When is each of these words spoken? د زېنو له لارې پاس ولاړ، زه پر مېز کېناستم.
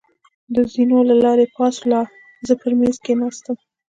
د 0.55 0.55
زېنو 0.71 0.99
له 1.09 1.15
لارې 1.23 1.45
پاس 1.55 1.75
ولاړ، 1.81 2.07
زه 2.47 2.53
پر 2.61 2.71
مېز 2.79 2.95
کېناستم. 3.05 3.57